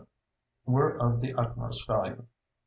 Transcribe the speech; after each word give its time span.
were 0.65 0.97
of 0.97 1.21
the 1.21 1.31
utmost 1.35 1.85
value. 1.85 2.25